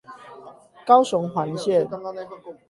[0.83, 1.87] 高雄環線